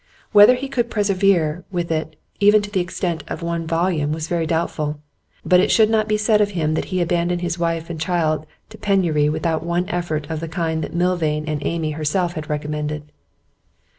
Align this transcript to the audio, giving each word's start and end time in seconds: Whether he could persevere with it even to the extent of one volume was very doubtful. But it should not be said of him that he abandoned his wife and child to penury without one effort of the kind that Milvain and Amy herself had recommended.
Whether 0.31 0.55
he 0.55 0.67
could 0.67 0.89
persevere 0.89 1.63
with 1.71 1.91
it 1.91 2.15
even 2.39 2.63
to 2.63 2.71
the 2.71 2.79
extent 2.79 3.23
of 3.27 3.43
one 3.43 3.67
volume 3.67 4.11
was 4.11 4.27
very 4.27 4.47
doubtful. 4.47 4.99
But 5.45 5.59
it 5.59 5.69
should 5.69 5.91
not 5.91 6.07
be 6.07 6.17
said 6.17 6.41
of 6.41 6.49
him 6.57 6.73
that 6.73 6.85
he 6.85 7.01
abandoned 7.01 7.41
his 7.41 7.59
wife 7.59 7.87
and 7.87 8.01
child 8.01 8.47
to 8.69 8.79
penury 8.79 9.29
without 9.29 9.61
one 9.61 9.87
effort 9.89 10.27
of 10.27 10.39
the 10.39 10.47
kind 10.47 10.83
that 10.83 10.95
Milvain 10.95 11.45
and 11.47 11.61
Amy 11.63 11.91
herself 11.91 12.33
had 12.33 12.49
recommended. 12.49 13.11